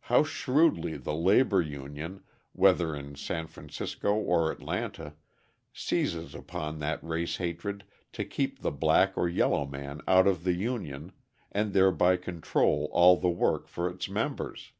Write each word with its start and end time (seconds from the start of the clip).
How 0.00 0.22
shrewdly 0.22 0.98
the 0.98 1.14
labour 1.14 1.62
union, 1.62 2.24
whether 2.52 2.94
in 2.94 3.14
San 3.16 3.46
Francisco 3.46 4.12
or 4.12 4.52
Atlanta, 4.52 5.14
seizes 5.72 6.34
upon 6.34 6.78
that 6.80 7.02
race 7.02 7.38
hatred 7.38 7.84
to 8.12 8.22
keep 8.26 8.58
the 8.58 8.70
black 8.70 9.16
or 9.16 9.30
yellow 9.30 9.64
man 9.64 10.02
out 10.06 10.26
of 10.26 10.44
the 10.44 10.52
union 10.52 11.12
and 11.50 11.72
thereby 11.72 12.18
control 12.18 12.90
all 12.92 13.16
the 13.16 13.30
work 13.30 13.66
for 13.66 13.88
its 13.88 14.10
members! 14.10 14.72